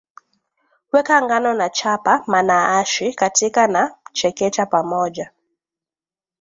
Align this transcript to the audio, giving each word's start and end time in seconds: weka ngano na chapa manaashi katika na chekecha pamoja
weka 0.91 1.17
ngano 1.25 1.53
na 1.53 1.69
chapa 1.69 2.23
manaashi 2.27 3.13
katika 3.13 3.67
na 3.67 3.95
chekecha 4.11 4.65
pamoja 4.65 5.31